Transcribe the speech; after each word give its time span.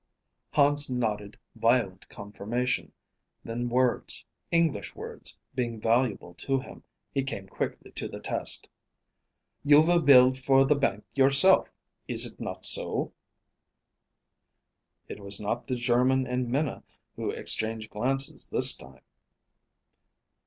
Hans 0.49 0.89
nodded 0.89 1.37
violent 1.55 2.09
confirmation, 2.09 2.91
then 3.43 3.69
words, 3.69 4.25
English 4.49 4.95
words, 4.95 5.37
being 5.53 5.79
valuable 5.79 6.33
to 6.39 6.59
him, 6.59 6.83
he 7.13 7.21
came 7.21 7.47
quickly 7.47 7.91
to 7.91 8.07
the 8.07 8.19
test. 8.19 8.67
"You 9.63 9.83
will 9.83 10.01
build 10.01 10.39
for 10.39 10.65
the 10.65 10.73
bank 10.73 11.03
yourself, 11.13 11.71
is 12.07 12.25
it 12.25 12.39
not 12.39 12.65
so?" 12.65 13.13
It 15.07 15.19
was 15.19 15.39
not 15.39 15.67
the 15.67 15.75
German 15.75 16.25
and 16.25 16.49
Minna 16.49 16.81
who 17.15 17.29
exchanged 17.29 17.91
glances 17.91 18.49
this 18.49 18.73
time. 18.73 19.03